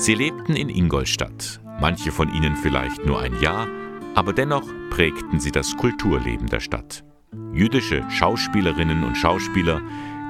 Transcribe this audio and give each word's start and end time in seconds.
Sie 0.00 0.14
lebten 0.14 0.56
in 0.56 0.70
Ingolstadt, 0.70 1.60
manche 1.78 2.10
von 2.10 2.32
ihnen 2.32 2.56
vielleicht 2.56 3.04
nur 3.04 3.20
ein 3.20 3.38
Jahr, 3.42 3.68
aber 4.14 4.32
dennoch 4.32 4.66
prägten 4.88 5.38
sie 5.38 5.52
das 5.52 5.76
Kulturleben 5.76 6.46
der 6.46 6.60
Stadt. 6.60 7.04
Jüdische 7.52 8.10
Schauspielerinnen 8.10 9.04
und 9.04 9.16
Schauspieler, 9.16 9.82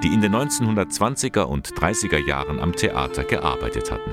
die 0.02 0.12
in 0.12 0.22
den 0.22 0.34
1920er 0.34 1.42
und 1.42 1.68
30er 1.68 2.18
Jahren 2.18 2.58
am 2.58 2.72
Theater 2.74 3.22
gearbeitet 3.22 3.92
hatten. 3.92 4.10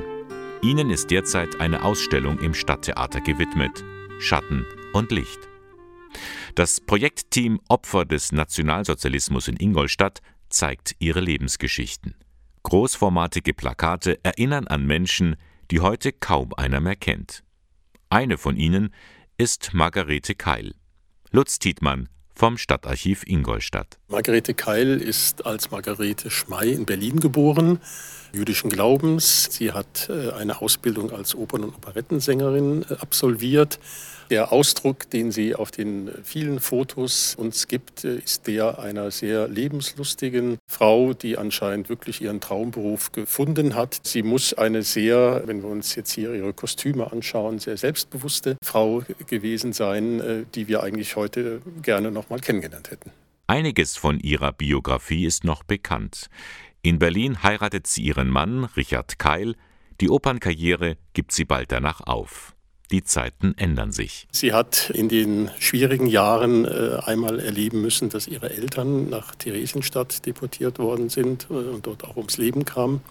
Ihnen 0.62 0.92
ist 0.92 1.10
derzeit 1.10 1.60
eine 1.60 1.82
Ausstellung 1.82 2.38
im 2.38 2.54
Stadttheater 2.54 3.22
gewidmet, 3.22 3.84
Schatten 4.20 4.64
und 4.94 5.12
Licht. 5.12 5.40
Das 6.54 6.80
Projektteam 6.80 7.60
Opfer 7.68 8.06
des 8.06 8.32
Nationalsozialismus 8.32 9.48
in 9.48 9.58
Ingolstadt 9.58 10.22
zeigt 10.50 10.96
ihre 11.00 11.20
Lebensgeschichten. 11.20 12.14
Großformatige 12.62 13.54
Plakate 13.54 14.20
erinnern 14.24 14.68
an 14.68 14.86
Menschen, 14.86 15.38
die 15.72 15.82
heute 15.82 16.12
kaum 16.12 16.54
einer 16.54 16.80
mehr 16.80 16.96
kennt. 16.96 17.44
Eine 18.10 18.38
von 18.38 18.56
ihnen 18.56 18.94
ist 19.38 19.74
Margarete 19.74 20.36
Keil. 20.36 20.74
Lutz 21.32 21.60
Tietmann 21.60 22.10
vom 22.34 22.58
Stadtarchiv 22.58 23.24
Ingolstadt. 23.26 23.98
Margarete 24.08 24.54
Keil 24.54 25.02
ist 25.02 25.46
als 25.46 25.72
Margarete 25.72 26.30
Schmey 26.30 26.72
in 26.72 26.86
Berlin 26.86 27.20
geboren, 27.20 27.80
jüdischen 28.32 28.70
Glaubens. 28.70 29.50
Sie 29.52 29.72
hat 29.72 30.10
äh, 30.10 30.32
eine 30.32 30.62
Ausbildung 30.62 31.12
als 31.12 31.36
Opern- 31.36 31.64
und 31.64 31.76
Operettensängerin 31.76 32.86
äh, 32.90 32.94
absolviert 33.00 33.80
der 34.30 34.52
Ausdruck, 34.52 35.10
den 35.10 35.32
sie 35.32 35.56
auf 35.56 35.72
den 35.72 36.12
vielen 36.24 36.60
Fotos 36.60 37.36
uns 37.36 37.68
gibt, 37.68 38.04
ist 38.04 38.48
der 38.48 38.80
einer 38.80 39.12
sehr 39.12 39.48
lebenslustigen 39.48 40.58
Frau, 40.70 41.14
die 41.14 41.38
anscheinend 41.38 41.90
wirklich 41.90 42.22
ihren 42.22 42.42
Traumberuf 42.42 43.12
gefunden 43.12 43.76
hat. 43.76 44.00
Sie 44.04 44.24
muss 44.24 44.54
eine 44.54 44.84
sehr, 44.84 45.44
wenn 45.46 45.62
wir 45.62 45.70
uns 45.70 45.96
jetzt 45.96 46.12
hier 46.12 46.34
ihre 46.34 46.54
Kostüme 46.54 47.12
anschauen, 47.12 47.60
sehr 47.60 47.78
selbstbewusste 47.78 48.58
Frau 48.64 49.04
gewesen 49.28 49.74
sein, 49.74 50.20
äh, 50.20 50.44
die 50.56 50.68
wir 50.68 50.84
eigentlich 50.84 51.16
heute 51.16 51.62
gerne 51.82 52.12
noch 52.12 52.30
mal 52.30 52.40
kennengelernt 52.40 52.92
hätten. 52.92 53.12
Einiges 53.48 53.96
von 53.96 54.20
ihrer 54.20 54.52
Biografie 54.52 55.26
ist 55.26 55.46
noch 55.46 55.64
bekannt. 55.64 56.28
In 56.82 57.00
Berlin 57.00 57.44
heiratet 57.44 57.88
sie 57.88 58.04
ihren 58.04 58.30
Mann 58.30 58.66
Richard 58.76 59.20
Keil. 59.20 59.56
Die 60.02 60.10
Opernkarriere 60.10 60.98
gibt 61.14 61.32
sie 61.32 61.46
bald 61.46 61.72
danach 61.72 62.02
auf. 62.02 62.57
Die 62.92 63.04
Zeiten 63.04 63.54
ändern 63.58 63.92
sich. 63.92 64.28
Sie 64.32 64.54
hat 64.54 64.90
in 64.92 65.10
den 65.10 65.52
schwierigen 65.60 66.08
Jahren 66.08 66.64
äh, 66.64 67.00
einmal 67.04 67.40
erleben 67.40 67.82
müssen, 67.82 68.10
dass 68.10 68.28
ihre 68.28 68.50
Eltern 68.50 69.10
nach 69.10 69.36
Theresienstadt 69.36 70.26
deportiert 70.26 70.80
worden 70.80 71.10
sind 71.10 71.48
äh, 71.50 71.54
und 71.54 71.86
dort 71.86 72.06
auch 72.06 72.16
ums 72.16 72.38
Leben 72.38 72.64
kam. 72.64 73.02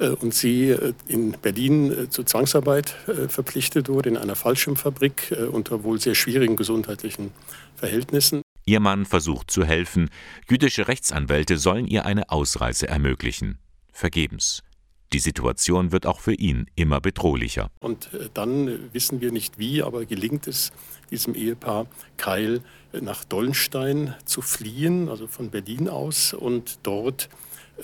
Äh, 0.00 0.08
und 0.08 0.34
sie 0.34 0.76
in 1.06 1.36
Berlin 1.40 2.08
zur 2.10 2.26
Zwangsarbeit 2.26 2.96
verpflichtet 3.28 3.88
wurde 3.88 4.08
in 4.08 4.16
einer 4.16 4.34
Fallschirmfabrik 4.34 5.32
unter 5.52 5.84
wohl 5.84 6.00
sehr 6.00 6.16
schwierigen 6.16 6.56
gesundheitlichen 6.56 7.30
Verhältnissen. 7.76 8.42
Ihr 8.66 8.80
Mann 8.80 9.04
versucht 9.04 9.50
zu 9.50 9.64
helfen. 9.64 10.10
Jüdische 10.48 10.88
Rechtsanwälte 10.88 11.58
sollen 11.58 11.86
ihr 11.86 12.06
eine 12.06 12.30
Ausreise 12.30 12.88
ermöglichen. 12.88 13.58
Vergebens. 13.92 14.62
Die 15.14 15.20
Situation 15.20 15.92
wird 15.92 16.06
auch 16.06 16.18
für 16.18 16.34
ihn 16.34 16.66
immer 16.74 17.00
bedrohlicher. 17.00 17.70
Und 17.78 18.12
äh, 18.14 18.30
dann 18.34 18.92
wissen 18.92 19.20
wir 19.20 19.30
nicht 19.30 19.60
wie, 19.60 19.80
aber 19.80 20.06
gelingt 20.06 20.48
es 20.48 20.72
diesem 21.12 21.36
Ehepaar 21.36 21.86
Keil 22.16 22.62
äh, 22.92 23.00
nach 23.00 23.24
Dollenstein 23.24 24.16
zu 24.24 24.42
fliehen, 24.42 25.08
also 25.08 25.28
von 25.28 25.50
Berlin 25.50 25.88
aus, 25.88 26.34
und 26.34 26.80
dort 26.82 27.28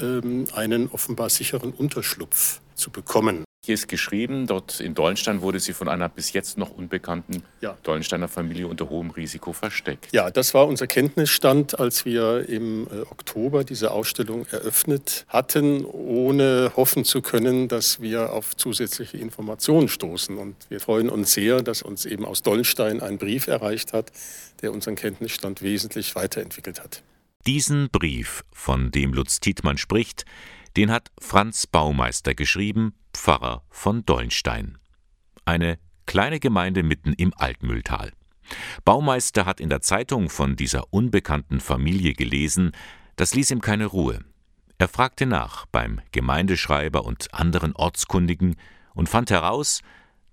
ähm, 0.01 0.47
einen 0.55 0.89
offenbar 0.89 1.31
sicheren 1.31 1.71
Unterschlupf 1.71 2.61
zu 2.75 2.91
bekommen. 2.91 3.45
Hier 3.63 3.75
ist 3.75 3.89
geschrieben, 3.89 4.47
dort 4.47 4.81
in 4.81 4.95
Dollenstein 4.95 5.43
wurde 5.43 5.61
sie 5.61 5.75
von 5.75 5.87
einer 5.87 6.09
bis 6.09 6.33
jetzt 6.33 6.57
noch 6.57 6.71
unbekannten 6.71 7.43
ja. 7.61 7.77
Dollensteiner 7.83 8.27
Familie 8.27 8.67
unter 8.67 8.89
hohem 8.89 9.11
Risiko 9.11 9.53
versteckt. 9.53 10.09
Ja, 10.13 10.31
das 10.31 10.55
war 10.55 10.67
unser 10.67 10.87
Kenntnisstand, 10.87 11.79
als 11.79 12.07
wir 12.07 12.49
im 12.49 12.87
äh, 12.87 13.01
Oktober 13.03 13.63
diese 13.63 13.91
Ausstellung 13.91 14.47
eröffnet 14.51 15.27
hatten, 15.29 15.85
ohne 15.85 16.73
hoffen 16.75 17.05
zu 17.05 17.21
können, 17.21 17.69
dass 17.69 18.01
wir 18.01 18.33
auf 18.33 18.57
zusätzliche 18.57 19.19
Informationen 19.19 19.89
stoßen. 19.89 20.39
Und 20.39 20.57
wir 20.71 20.81
freuen 20.81 21.11
uns 21.11 21.33
sehr, 21.33 21.63
dass 21.63 21.83
uns 21.83 22.07
eben 22.07 22.25
aus 22.25 22.41
Dollenstein 22.41 23.03
ein 23.03 23.19
Brief 23.19 23.47
erreicht 23.47 23.93
hat, 23.93 24.11
der 24.63 24.73
unseren 24.73 24.97
Kenntnisstand 24.97 25.61
wesentlich 25.61 26.15
weiterentwickelt 26.15 26.83
hat. 26.83 27.03
Diesen 27.47 27.91
Brief, 27.91 28.43
von 28.53 28.91
dem 28.91 29.13
Lutz 29.13 29.41
Tietmann 29.41 29.77
spricht, 29.77 30.25
den 30.77 30.91
hat 30.91 31.11
Franz 31.19 31.67
Baumeister 31.67 32.35
geschrieben, 32.35 32.95
Pfarrer 33.13 33.65
von 33.71 34.05
Dollenstein. 34.07 34.79
Eine 35.45 35.79
kleine 36.07 36.41
Gemeinde 36.41 36.83
mitten 36.83 37.13
im 37.13 37.33
Altmühltal. 37.37 38.13
Baumeister 38.85 39.47
hat 39.47 39.61
in 39.61 39.69
der 39.69 39.81
Zeitung 39.81 40.29
von 40.29 40.57
dieser 40.57 40.93
unbekannten 40.93 41.61
Familie 41.61 42.15
gelesen, 42.15 42.73
das 43.17 43.35
ließ 43.35 43.51
ihm 43.51 43.61
keine 43.61 43.87
Ruhe. 43.87 44.25
Er 44.79 44.89
fragte 44.89 45.27
nach 45.27 45.67
beim 45.67 46.01
Gemeindeschreiber 46.11 47.05
und 47.05 47.35
anderen 47.35 47.77
Ortskundigen 47.77 48.57
und 48.95 49.09
fand 49.09 49.31
heraus, 49.31 49.83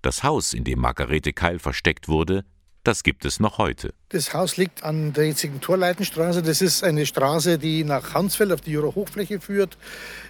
das 0.02 0.22
Haus, 0.22 0.54
in 0.54 0.64
dem 0.64 0.80
Margarete 0.80 1.32
Keil 1.32 1.58
versteckt 1.58 2.08
wurde, 2.08 2.44
das 2.88 3.02
gibt 3.02 3.26
es 3.26 3.38
noch 3.38 3.58
heute. 3.58 3.92
Das 4.08 4.32
Haus 4.32 4.56
liegt 4.56 4.82
an 4.82 5.12
der 5.12 5.26
jetzigen 5.26 5.60
Torleitenstraße. 5.60 6.42
Das 6.42 6.62
ist 6.62 6.82
eine 6.82 7.04
Straße, 7.04 7.58
die 7.58 7.84
nach 7.84 8.14
Hansfeld 8.14 8.50
auf 8.50 8.62
die 8.62 8.70
Jura 8.70 8.94
Hochfläche 8.94 9.40
führt. 9.40 9.76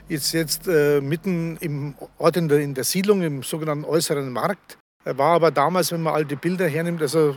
Jetzt, 0.08 0.32
jetzt 0.32 0.66
äh, 0.66 1.00
mitten 1.00 1.56
im 1.58 1.94
Ort 2.18 2.36
in 2.36 2.48
der, 2.48 2.58
in 2.58 2.74
der 2.74 2.82
Siedlung, 2.82 3.22
im 3.22 3.44
sogenannten 3.44 3.84
äußeren 3.84 4.32
Markt. 4.32 4.76
War 5.04 5.36
aber 5.36 5.52
damals, 5.52 5.92
wenn 5.92 6.02
man 6.02 6.14
alte 6.14 6.36
Bilder 6.36 6.66
hernimmt, 6.66 7.00
also 7.00 7.36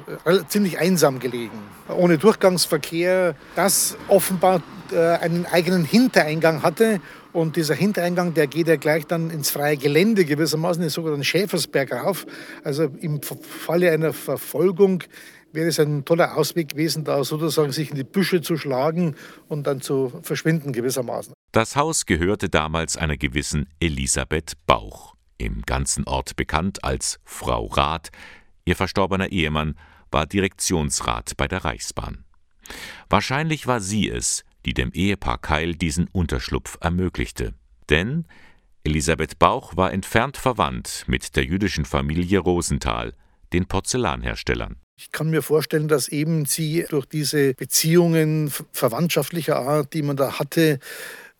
ziemlich 0.50 0.80
einsam 0.80 1.20
gelegen. 1.20 1.58
Ohne 1.88 2.18
Durchgangsverkehr, 2.18 3.36
das 3.56 3.98
offenbar 4.08 4.64
äh, 4.92 4.98
einen 4.98 5.46
eigenen 5.46 5.86
Hintereingang 5.86 6.64
hatte. 6.64 7.00
Und 7.34 7.56
dieser 7.56 7.76
Hintereingang, 7.76 8.34
der 8.34 8.48
geht 8.48 8.68
ja 8.68 8.76
gleich 8.76 9.08
dann 9.08 9.30
ins 9.30 9.52
freie 9.52 9.78
Gelände 9.78 10.26
gewissermaßen, 10.26 10.82
den 10.82 10.90
sogenannten 10.90 11.24
Schäfersberg 11.24 11.92
rauf. 11.94 12.26
Also 12.64 12.84
im 12.84 13.22
Falle 13.22 13.92
einer 13.92 14.14
Verfolgung 14.14 15.04
wäre 15.54 15.68
es 15.68 15.80
ein 15.80 16.06
toller 16.06 16.38
Ausweg 16.38 16.70
gewesen, 16.70 17.04
da 17.04 17.24
sozusagen 17.24 17.72
sich 17.72 17.90
in 17.90 17.96
die 17.96 18.04
Büsche 18.04 18.42
zu 18.42 18.58
schlagen 18.58 19.16
und 19.48 19.68
dann 19.68 19.82
zu 19.82 20.12
verschwinden 20.24 20.74
gewissermaßen. 20.74 21.34
Das 21.52 21.76
Haus 21.76 22.06
gehörte 22.06 22.50
damals 22.50 22.98
einer 22.98 23.18
gewissen 23.18 23.68
Elisabeth 23.80 24.54
Bauch, 24.66 25.16
im 25.38 25.62
ganzen 25.64 26.06
Ort 26.06 26.36
bekannt 26.36 26.84
als 26.84 27.20
Frau 27.26 27.66
Rath. 27.68 28.10
Ihr 28.66 28.76
verstorbener 28.76 29.32
Ehemann 29.32 29.76
war 30.12 30.26
Direktionsrat 30.26 31.36
bei 31.38 31.48
der 31.48 31.66
Reichsbahn. 31.66 32.24
Wahrscheinlich 33.10 33.68
war 33.68 33.82
sie 33.82 34.10
es, 34.10 34.44
die 34.66 34.74
dem 34.74 34.92
Ehepaar 34.92 35.38
Keil 35.38 35.76
diesen 35.76 36.08
Unterschlupf 36.08 36.78
ermöglichte. 36.82 37.54
Denn 37.90 38.26
Elisabeth 38.84 39.38
Bauch 39.38 39.78
war 39.78 39.94
entfernt 39.94 40.38
verwandt 40.38 41.04
mit 41.08 41.36
der 41.36 41.46
jüdischen 41.46 41.86
Familie 41.86 42.40
Rosenthal, 42.40 43.14
den 43.54 43.68
Porzellanherstellern. 43.68 44.78
Ich 44.98 45.12
kann 45.12 45.30
mir 45.30 45.42
vorstellen, 45.42 45.88
dass 45.88 46.08
eben 46.08 46.46
sie 46.46 46.86
durch 46.90 47.06
diese 47.06 47.54
Beziehungen 47.56 48.52
verwandtschaftlicher 48.72 49.58
Art, 49.58 49.94
die 49.94 50.04
man 50.04 50.16
da 50.16 50.40
hatte, 50.40 50.80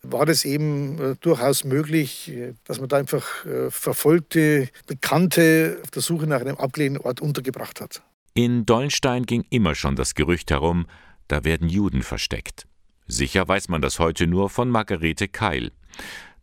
war 0.02 0.28
es 0.28 0.44
eben 0.44 0.98
äh, 0.98 1.14
durchaus 1.20 1.64
möglich, 1.64 2.28
äh, 2.28 2.54
dass 2.64 2.80
man 2.80 2.88
da 2.88 2.96
einfach 2.96 3.46
äh, 3.46 3.70
verfolgte 3.70 4.68
Bekannte 4.86 5.78
auf 5.82 5.90
der 5.92 6.02
Suche 6.02 6.26
nach 6.26 6.40
einem 6.40 6.56
abgelegenen 6.56 7.02
Ort 7.02 7.20
untergebracht 7.20 7.80
hat. 7.80 8.02
In 8.34 8.66
Dollenstein 8.66 9.26
ging 9.26 9.44
immer 9.50 9.74
schon 9.74 9.94
das 9.94 10.14
Gerücht 10.14 10.50
herum, 10.50 10.86
da 11.28 11.44
werden 11.44 11.68
Juden 11.68 12.02
versteckt. 12.02 12.66
Sicher 13.06 13.46
weiß 13.46 13.68
man 13.68 13.82
das 13.82 13.98
heute 13.98 14.26
nur 14.26 14.48
von 14.50 14.70
Margarete 14.70 15.28
Keil. 15.28 15.72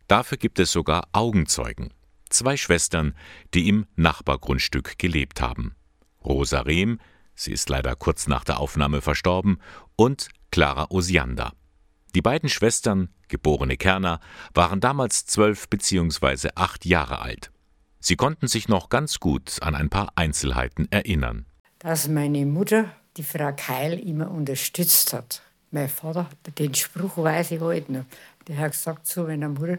Dafür 0.07 0.37
gibt 0.37 0.59
es 0.59 0.71
sogar 0.71 1.07
Augenzeugen. 1.11 1.93
Zwei 2.29 2.57
Schwestern, 2.57 3.15
die 3.53 3.67
im 3.67 3.85
Nachbargrundstück 3.95 4.99
gelebt 4.99 5.41
haben. 5.41 5.75
Rosa 6.23 6.61
Rehm, 6.61 6.99
sie 7.33 7.51
ist 7.51 7.69
leider 7.69 7.95
kurz 7.95 8.27
nach 8.27 8.43
der 8.43 8.59
Aufnahme 8.59 9.01
verstorben, 9.01 9.59
und 9.95 10.29
Clara 10.51 10.87
Osiander. 10.89 11.53
Die 12.15 12.21
beiden 12.21 12.49
Schwestern, 12.49 13.09
geborene 13.27 13.77
Kerner, 13.77 14.19
waren 14.53 14.79
damals 14.79 15.25
zwölf 15.25 15.69
bzw. 15.69 16.49
acht 16.55 16.85
Jahre 16.85 17.21
alt. 17.21 17.51
Sie 17.99 18.15
konnten 18.15 18.47
sich 18.47 18.67
noch 18.67 18.89
ganz 18.89 19.19
gut 19.19 19.61
an 19.61 19.75
ein 19.75 19.89
paar 19.89 20.11
Einzelheiten 20.15 20.87
erinnern. 20.91 21.45
Dass 21.79 22.07
meine 22.07 22.45
Mutter 22.45 22.91
die 23.17 23.23
Frau 23.23 23.53
Keil 23.55 23.99
immer 23.99 24.31
unterstützt 24.31 25.13
hat 25.13 25.43
mein 25.71 25.89
Vater, 25.89 26.29
den 26.57 26.73
Spruch 26.73 27.17
weiß 27.17 27.51
ich 27.51 27.59
heute 27.59 27.91
noch, 27.91 28.05
der 28.47 28.57
hat 28.57 28.71
gesagt 28.71 29.05
zu 29.05 29.23
meiner 29.23 29.49
Mutter, 29.49 29.77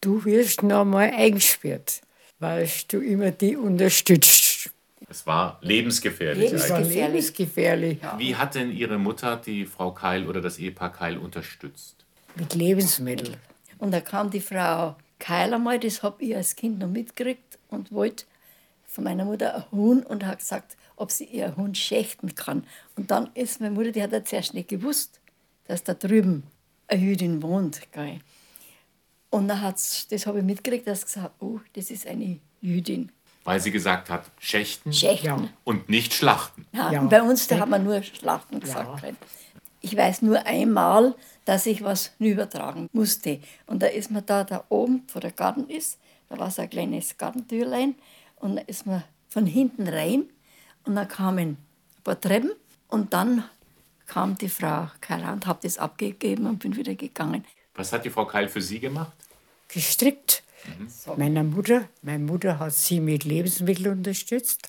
du 0.00 0.24
wirst 0.24 0.62
noch 0.62 0.84
mal 0.84 1.10
eingesperrt, 1.10 2.00
weil 2.38 2.68
du 2.88 3.00
immer 3.00 3.30
die 3.30 3.56
unterstützt. 3.56 4.70
Es 5.08 5.26
war 5.26 5.58
lebensgefährlich. 5.62 6.50
Lebensgefährlich. 6.50 6.94
lebensgefährlich. 6.94 7.98
Wie 8.18 8.34
hat 8.34 8.54
denn 8.56 8.72
Ihre 8.72 8.98
Mutter 8.98 9.36
die 9.36 9.64
Frau 9.64 9.92
Keil 9.92 10.26
oder 10.26 10.40
das 10.40 10.58
Ehepaar 10.58 10.92
Keil 10.92 11.16
unterstützt? 11.16 12.04
Mit 12.34 12.54
Lebensmitteln. 12.54 13.36
Und 13.78 13.92
da 13.92 14.00
kam 14.00 14.30
die 14.30 14.40
Frau 14.40 14.96
Keil 15.18 15.54
einmal, 15.54 15.78
das 15.78 16.02
habe 16.02 16.24
ich 16.24 16.34
als 16.34 16.56
Kind 16.56 16.78
noch 16.78 16.88
mitgekriegt, 16.88 17.58
und 17.68 17.92
wollte 17.92 18.24
von 18.84 19.04
meiner 19.04 19.24
Mutter 19.24 19.54
ein 19.54 19.64
Huhn 19.72 20.02
und 20.02 20.24
hat 20.24 20.38
gesagt, 20.38 20.76
ob 20.96 21.10
sie 21.10 21.24
ihr 21.24 21.56
Huhn 21.56 21.74
schächten 21.74 22.34
kann. 22.34 22.64
Und 22.96 23.10
dann 23.10 23.30
ist 23.34 23.60
meine 23.60 23.74
Mutter, 23.74 23.92
die 23.92 24.02
hat 24.02 24.12
ja 24.12 24.24
zuerst 24.24 24.54
nicht 24.54 24.68
gewusst, 24.68 25.20
dass 25.68 25.82
da 25.84 25.94
drüben 25.94 26.42
eine 26.88 27.02
Jüdin 27.02 27.42
wohnt. 27.42 27.80
Gell. 27.92 28.20
Und 29.30 29.48
dann 29.48 29.60
hat's, 29.60 30.06
das 30.08 30.26
habe 30.26 30.38
ich 30.38 30.44
mitgekriegt, 30.44 30.86
dass 30.86 31.00
sie 31.00 31.06
gesagt 31.06 31.34
oh, 31.40 31.60
das 31.74 31.90
ist 31.90 32.06
eine 32.06 32.38
Jüdin. 32.60 33.10
Weil 33.44 33.60
sie 33.60 33.70
gesagt 33.70 34.10
hat, 34.10 34.30
schächten, 34.38 34.92
Schächten. 34.92 35.50
und 35.64 35.88
nicht 35.88 36.14
schlachten. 36.14 36.66
Ja, 36.72 36.90
Ja. 36.92 37.00
und 37.00 37.10
Bei 37.10 37.22
uns, 37.22 37.46
da 37.46 37.58
hat 37.60 37.68
man 37.68 37.84
nur 37.84 38.02
Schlachten 38.02 38.58
gesagt. 38.60 39.02
gell. 39.02 39.14
Ich 39.82 39.96
weiß 39.96 40.22
nur 40.22 40.44
einmal, 40.46 41.14
dass 41.44 41.66
ich 41.66 41.82
was 41.84 42.12
übertragen 42.18 42.88
musste. 42.92 43.38
Und 43.66 43.82
da 43.82 43.86
ist 43.86 44.10
man 44.10 44.26
da, 44.26 44.42
da 44.42 44.64
oben, 44.68 45.04
wo 45.12 45.20
der 45.20 45.30
Garten 45.30 45.68
ist, 45.68 45.98
da 46.28 46.38
war 46.38 46.50
so 46.50 46.62
ein 46.62 46.70
kleines 46.70 47.16
Gartentürlein. 47.16 47.94
Und 48.36 48.56
da 48.56 48.62
ist 48.62 48.84
man 48.86 49.04
von 49.28 49.46
hinten 49.46 49.86
rein 49.86 50.24
und 50.84 50.96
dann 50.96 51.06
kamen 51.06 51.38
ein 51.50 51.56
paar 52.02 52.20
Treppen 52.20 52.50
und 52.88 53.12
dann 53.12 53.44
kam 54.06 54.36
die 54.38 54.48
Frau 54.48 54.88
Keller 55.00 55.32
und 55.32 55.46
habe 55.46 55.60
das 55.62 55.78
abgegeben 55.78 56.46
und 56.46 56.58
bin 56.60 56.76
wieder 56.76 56.94
gegangen. 56.94 57.44
Was 57.74 57.92
hat 57.92 58.04
die 58.04 58.10
Frau 58.10 58.24
Keil 58.24 58.48
für 58.48 58.62
Sie 58.62 58.80
gemacht? 58.80 59.12
gestrickt. 59.68 60.42
Meiner 61.16 61.42
Mutter, 61.44 61.88
meine 62.02 62.24
Mutter 62.24 62.58
hat 62.58 62.72
sie 62.72 63.00
mit 63.00 63.24
Lebensmitteln 63.24 63.98
unterstützt 63.98 64.68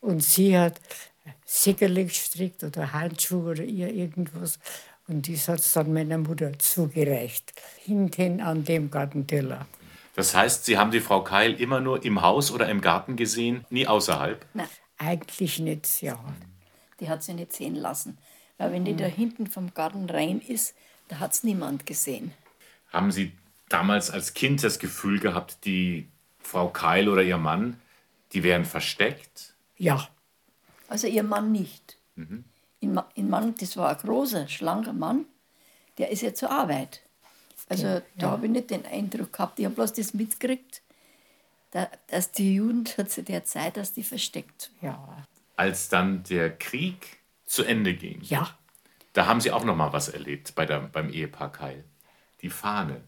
und 0.00 0.22
sie 0.22 0.56
hat 0.58 0.80
Säckerle 1.44 2.04
gestrickt 2.04 2.62
oder 2.62 2.92
Handschuhe 2.92 3.52
oder 3.52 3.64
ihr 3.64 3.88
irgendwas. 3.92 4.58
Und 5.08 5.28
das 5.28 5.48
hat 5.48 5.58
es 5.60 5.72
dann 5.72 5.92
meiner 5.92 6.18
Mutter 6.18 6.56
zugereicht, 6.58 7.52
hinten 7.78 8.40
an 8.40 8.64
dem 8.64 8.90
Gartenteller. 8.90 9.66
Das 10.14 10.34
heißt, 10.34 10.64
Sie 10.64 10.76
haben 10.76 10.90
die 10.90 11.00
Frau 11.00 11.22
Keil 11.24 11.54
immer 11.54 11.80
nur 11.80 12.04
im 12.04 12.20
Haus 12.22 12.52
oder 12.52 12.68
im 12.68 12.80
Garten 12.80 13.16
gesehen, 13.16 13.64
nie 13.70 13.86
außerhalb? 13.86 14.44
Nein, 14.54 14.68
Eigentlich 14.98 15.58
nicht, 15.58 16.02
ja. 16.02 16.22
die 17.00 17.08
hat 17.08 17.22
sie 17.24 17.34
nicht 17.34 17.52
sehen 17.52 17.74
lassen. 17.74 18.18
Weil 18.62 18.70
wenn 18.74 18.84
die 18.84 18.94
da 18.94 19.06
hinten 19.06 19.48
vom 19.48 19.74
Garten 19.74 20.08
rein 20.08 20.40
ist, 20.40 20.76
da 21.08 21.18
hat 21.18 21.32
es 21.32 21.42
niemand 21.42 21.84
gesehen. 21.84 22.32
Haben 22.92 23.10
Sie 23.10 23.32
damals 23.68 24.08
als 24.08 24.34
Kind 24.34 24.62
das 24.62 24.78
Gefühl 24.78 25.18
gehabt, 25.18 25.64
die 25.64 26.06
Frau 26.38 26.68
Keil 26.68 27.08
oder 27.08 27.22
ihr 27.24 27.38
Mann, 27.38 27.80
die 28.32 28.44
wären 28.44 28.64
versteckt? 28.64 29.54
Ja, 29.78 30.08
Also 30.88 31.08
ihr 31.08 31.24
Mann 31.24 31.50
nicht. 31.50 31.96
Ihr 32.78 32.88
Ma- 32.88 33.08
ihr 33.16 33.24
Mann, 33.24 33.56
das 33.58 33.76
war 33.76 33.88
ein 33.90 33.96
großer, 33.96 34.46
schlanker 34.46 34.92
Mann, 34.92 35.24
der 35.98 36.10
ist 36.12 36.22
ja 36.22 36.32
zur 36.32 36.52
Arbeit. 36.52 37.02
Also 37.68 38.00
da 38.16 38.30
habe 38.30 38.46
ich 38.46 38.52
nicht 38.52 38.70
den 38.70 38.86
Eindruck 38.86 39.32
gehabt, 39.32 39.58
ich 39.58 39.64
habe 39.64 39.74
bloß 39.74 39.92
das 39.94 40.14
mitgekriegt, 40.14 40.82
da, 41.72 41.88
dass 42.08 42.30
die 42.30 42.54
Jugend 42.54 42.96
hat 42.96 43.10
zu 43.10 43.24
der 43.24 43.44
Zeit, 43.44 43.76
dass 43.76 43.92
die 43.92 44.04
versteckt. 44.04 44.70
ja, 44.82 45.26
Als 45.56 45.88
dann 45.88 46.22
der 46.24 46.56
Krieg 46.56 47.18
zu 47.52 47.64
Ende 47.64 47.92
ging, 47.92 48.18
ja. 48.22 48.48
da 49.12 49.26
haben 49.26 49.42
Sie 49.42 49.52
auch 49.52 49.64
noch 49.64 49.76
mal 49.76 49.92
was 49.92 50.08
erlebt 50.08 50.54
bei 50.54 50.64
der, 50.64 50.80
beim 50.80 51.10
Ehepaar 51.10 51.52
Keil. 51.52 51.84
Die 52.40 52.48
Fahne. 52.48 53.02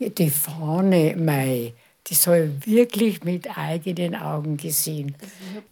Die 0.00 0.30
Fahne, 0.30 1.14
mei, 1.16 1.74
die 2.08 2.14
soll 2.14 2.56
wirklich 2.64 3.22
mit 3.22 3.56
eigenen 3.56 4.16
Augen 4.16 4.56
gesehen. 4.56 5.14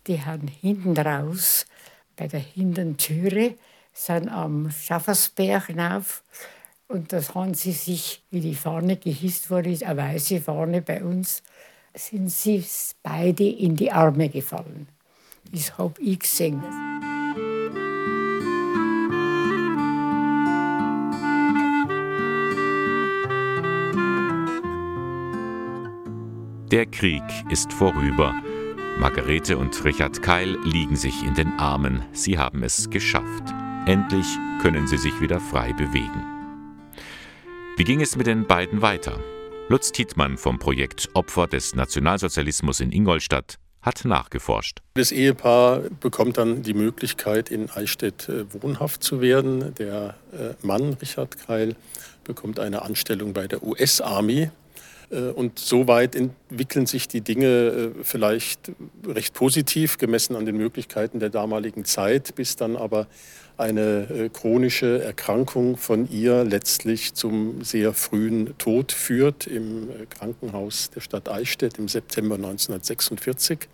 Die 0.07 0.25
haben 0.25 0.47
hinten 0.47 0.97
raus, 0.97 1.67
bei 2.15 2.29
der 2.29 2.39
hinteren 2.39 2.97
Türe, 2.97 3.55
sind 3.93 4.29
am 4.29 4.71
Schaffersberg 4.71 5.67
hinauf. 5.67 6.23
Und 6.87 7.13
das 7.13 7.35
haben 7.35 7.55
sie 7.55 7.73
sich, 7.73 8.23
wie 8.31 8.41
die 8.41 8.55
Fahne 8.55 8.99
gehisst 8.99 9.51
wurde, 9.51 9.77
eine 9.85 9.97
weiße 9.97 10.41
Fahne 10.41 10.81
bei 10.81 11.03
uns, 11.03 11.43
sind 11.93 12.31
sie 12.31 12.65
beide 13.03 13.49
in 13.49 13.75
die 13.75 13.91
Arme 13.91 14.29
gefallen. 14.29 14.87
Das 15.51 15.77
habe 15.77 16.01
ich 16.01 16.21
gesehen. 16.21 16.63
Der 26.73 26.85
Krieg 26.85 27.23
ist 27.49 27.73
vorüber. 27.73 28.35
Margarete 28.99 29.57
und 29.57 29.85
Richard 29.85 30.21
Keil 30.21 30.59
liegen 30.65 30.97
sich 30.97 31.23
in 31.23 31.33
den 31.35 31.53
Armen. 31.61 32.03
Sie 32.11 32.39
haben 32.39 32.65
es 32.65 32.91
geschafft. 32.91 33.45
Endlich 33.87 34.27
können 34.63 34.89
sie 34.89 34.99
sich 34.99 35.21
wieder 35.21 35.39
frei 35.39 35.73
bewegen. 35.75 36.25
Wie 37.77 37.85
ging 37.85 38.01
es 38.01 38.17
mit 38.17 38.27
den 38.27 38.49
beiden 38.49 38.83
weiter? 38.83 39.21
Lutz 39.69 39.93
Tietmann 39.93 40.37
vom 40.37 40.59
Projekt 40.59 41.09
Opfer 41.15 41.47
des 41.47 41.77
Nationalsozialismus 41.77 42.81
in 42.81 42.91
Ingolstadt 42.91 43.59
hat 43.81 44.05
nachgeforscht. 44.05 44.81
Das 44.95 45.13
Ehepaar 45.13 45.83
bekommt 46.01 46.37
dann 46.37 46.65
die 46.65 46.75
Möglichkeit, 46.75 47.49
in 47.49 47.71
Eichstätt 47.71 48.29
äh, 48.29 48.45
wohnhaft 48.61 49.05
zu 49.05 49.21
werden. 49.21 49.73
Der 49.77 50.17
äh, 50.33 50.67
Mann, 50.67 50.95
Richard 50.95 51.39
Keil, 51.47 51.77
bekommt 52.25 52.59
eine 52.59 52.83
Anstellung 52.83 53.35
bei 53.35 53.47
der 53.47 53.63
US-Army. 53.63 54.51
Äh, 55.11 55.31
Und 55.31 55.59
soweit 55.59 56.15
entwickeln 56.15 56.87
sich 56.87 57.09
die 57.09 57.21
Dinge 57.21 57.47
äh, 57.47 57.91
vielleicht 58.03 58.73
recht 59.07 59.35
positiv, 59.35 59.99
gemessen 59.99 60.37
an 60.37 60.47
den 60.47 60.57
Möglichkeiten 60.57 61.21
der 61.21 61.31
damaligen 61.31 61.85
Zeit, 61.85 62.35
bis 62.35 62.57
dann 62.57 62.77
aber 62.77 63.07
eine 63.57 64.09
äh, 64.11 64.29
chronische 64.29 65.03
Erkrankung 65.03 65.77
von 65.77 66.11
ihr 66.11 66.45
letztlich 66.45 67.15
zum 67.15 67.63
sehr 67.63 67.95
frühen 67.95 68.57
Tod 68.59 68.93
führt 68.93 69.47
im 69.47 69.89
Krankenhaus 70.11 70.91
der 70.91 71.01
Stadt 71.01 71.29
Eichstätt 71.29 71.79
im 71.79 71.89
September 71.89 72.35
1946. 72.35 73.69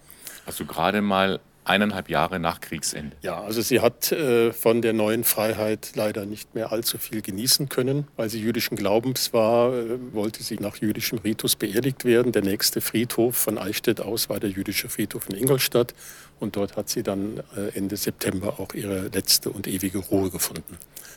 Also 0.47 0.65
gerade 0.65 1.03
mal 1.03 1.41
eineinhalb 1.65 2.09
Jahre 2.09 2.41
nach 2.41 2.61
Kriegsende. 2.61 3.17
Ja, 3.23 3.41
also 3.41 3.61
sie 3.61 3.81
hat 3.81 4.11
äh, 4.13 4.53
von 4.53 4.83
der 4.83 4.93
neuen 4.93 5.25
Freiheit 5.25 5.93
leider 5.95 6.27
nicht 6.27 6.55
mehr 6.55 6.73
allzu 6.73 6.99
viel 6.99 7.23
genießen 7.23 7.69
können. 7.69 8.07
Weil 8.17 8.29
sie 8.29 8.41
jüdischen 8.41 8.77
Glaubens 8.77 9.33
war, 9.33 9.73
äh, 9.73 9.99
wollte 10.13 10.43
sie 10.43 10.57
nach 10.57 10.77
jüdischem 10.77 11.19
Ritus 11.19 11.57
beerdigt 11.57 12.05
werden. 12.05 12.33
Der 12.33 12.43
nächste 12.43 12.81
Friedhof 12.81 13.37
von 13.37 13.59
Eichstätt 13.59 14.01
aus 14.01 14.29
war 14.29 14.41
der 14.41 14.51
jüdische 14.51 14.89
Friedhof 14.89 15.29
in 15.29 15.37
Ingolstadt. 15.37 15.95
Und 16.41 16.57
dort 16.57 16.77
hat 16.77 16.89
sie 16.89 17.03
dann 17.03 17.43
äh, 17.57 17.77
Ende 17.77 17.97
September 17.97 18.59
auch 18.59 18.75
ihre 18.75 19.09
letzte 19.09 19.51
und 19.51 19.69
ewige 19.69 19.99
Ruhe 19.99 20.31
gefunden. 20.31 20.77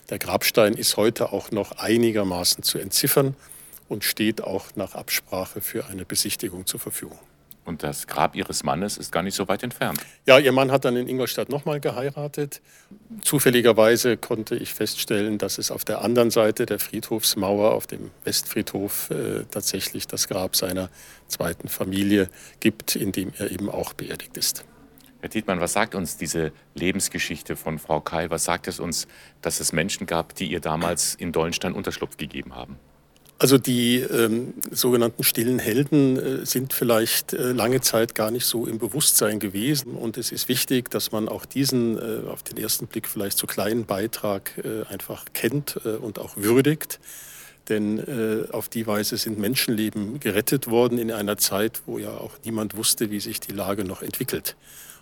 Der 0.10 0.20
Grabstein 0.20 0.74
ist 0.74 0.98
heute 0.98 1.32
auch 1.34 1.50
noch 1.50 1.72
einigermaßen 1.72 2.64
zu 2.64 2.78
entziffern 2.78 3.36
und 3.90 4.04
steht 4.04 4.42
auch 4.44 4.66
nach 4.76 4.94
Absprache 4.94 5.62
für 5.62 5.88
eine 5.88 6.06
Besichtigung 6.06 6.68
zur 6.68 6.80
Verfügung. 6.80 7.20
Und 7.66 7.82
das 7.82 8.06
Grab 8.06 8.36
ihres 8.36 8.64
Mannes 8.64 8.98
ist 8.98 9.12
gar 9.12 9.24
nicht 9.24 9.34
so 9.34 9.48
weit 9.48 9.64
entfernt. 9.64 10.00
Ja, 10.28 10.38
ihr 10.38 10.52
Mann 10.52 10.72
hat 10.72 10.86
dann 10.86 10.96
in 10.96 11.08
Ingolstadt 11.08 11.50
nochmal 11.50 11.80
geheiratet. 11.80 12.62
Zufälligerweise 13.22 14.18
konnte 14.18 14.56
ich 14.56 14.74
feststellen, 14.74 15.40
dass 15.40 15.58
es 15.58 15.72
auf 15.72 15.84
der 15.84 16.02
anderen 16.02 16.30
Seite 16.30 16.68
der 16.68 16.78
Friedhofsmauer, 16.78 17.74
auf 17.74 17.88
dem 17.88 18.12
Westfriedhof, 18.24 19.10
äh, 19.10 19.46
tatsächlich 19.50 20.08
das 20.08 20.28
Grab 20.28 20.56
seiner 20.56 20.90
zweiten 21.28 21.68
Familie 21.68 22.30
gibt, 22.60 22.96
in 22.96 23.12
dem 23.12 23.34
er 23.38 23.50
eben 23.50 23.70
auch 23.70 23.94
beerdigt 23.94 24.38
ist. 24.38 24.64
Herr 25.22 25.32
Tietmann, 25.32 25.60
was 25.60 25.74
sagt 25.74 25.96
uns 25.96 26.18
diese 26.18 26.52
Lebensgeschichte 26.76 27.56
von 27.56 27.80
Frau 27.80 28.00
Keil? 28.00 28.30
Was 28.30 28.44
sagt 28.44 28.68
es 28.68 28.80
uns, 28.80 29.08
dass 29.42 29.60
es 29.60 29.74
Menschen 29.74 30.06
gab, 30.06 30.36
die 30.36 30.52
ihr 30.52 30.60
damals 30.60 31.16
in 31.16 31.32
Dollenstein 31.32 31.74
Unterschlupf 31.74 32.18
gegeben 32.18 32.56
haben? 32.56 32.78
Also 33.38 33.58
die 33.58 34.00
ähm, 34.00 34.54
sogenannten 34.72 35.24
stillen 35.24 35.60
Helden 35.60 36.18
äh, 36.18 36.46
sind 36.46 36.72
vielleicht 36.72 37.34
äh, 37.34 37.52
lange 37.52 37.82
Zeit 37.82 38.16
gar 38.16 38.32
nicht 38.32 38.46
so 38.46 38.66
im 38.66 38.80
Bewusstsein 38.80 39.40
gewesen. 39.40 39.96
Und 39.96 40.18
es 40.18 40.32
ist 40.32 40.48
wichtig, 40.48 40.90
dass 40.90 41.12
man 41.12 41.28
auch 41.28 41.46
diesen 41.46 41.98
äh, 41.98 42.30
auf 42.30 42.44
den 42.44 42.58
ersten 42.58 42.88
Blick 42.88 43.08
vielleicht 43.10 43.38
so 43.38 43.46
kleinen 43.46 43.86
Beitrag 43.86 44.58
äh, 44.64 44.86
einfach 44.88 45.26
kennt 45.34 45.82
äh, 45.84 45.90
und 45.90 46.18
auch 46.18 46.38
würdigt. 46.38 47.02
Denn 47.68 48.00
äh, 48.00 48.50
auf 48.54 48.70
die 48.70 48.88
Weise 48.88 49.18
sind 49.18 49.38
Menschenleben 49.38 50.22
gerettet 50.22 50.70
worden 50.70 50.98
in 50.98 51.12
einer 51.12 51.38
Zeit, 51.38 51.82
wo 51.86 51.98
ja 51.98 52.12
auch 52.12 52.38
niemand 52.46 52.78
wusste, 52.78 53.12
wie 53.12 53.20
sich 53.20 53.42
die 53.42 53.52
Lage 53.52 53.84
noch 53.84 54.02
entwickelt. 54.02 54.56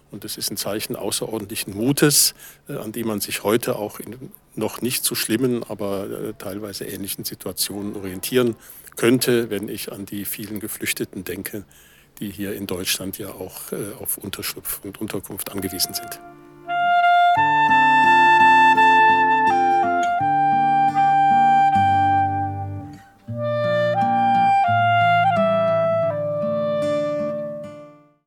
Und 0.09 0.23
das 0.23 0.37
ist 0.37 0.49
ein 0.49 0.57
Zeichen 0.57 0.95
außerordentlichen 0.95 1.75
Mutes, 1.75 2.33
an 2.67 2.91
dem 2.91 3.07
man 3.07 3.19
sich 3.19 3.43
heute 3.43 3.75
auch 3.77 3.99
in 3.99 4.15
noch 4.55 4.81
nicht 4.81 5.03
so 5.03 5.15
schlimmen, 5.15 5.63
aber 5.63 6.09
äh, 6.09 6.33
teilweise 6.37 6.85
ähnlichen 6.85 7.25
Situationen 7.25 7.95
orientieren 7.95 8.55
könnte, 8.95 9.49
wenn 9.49 9.69
ich 9.69 9.91
an 9.91 10.05
die 10.05 10.25
vielen 10.25 10.59
Geflüchteten 10.59 11.23
denke, 11.23 11.65
die 12.19 12.29
hier 12.29 12.53
in 12.53 12.67
Deutschland 12.67 13.17
ja 13.17 13.29
auch 13.29 13.71
äh, 13.71 13.93
auf 13.99 14.17
Unterschlupf 14.17 14.81
und 14.83 15.01
Unterkunft 15.01 15.51
angewiesen 15.51 15.93
sind. 15.93 16.19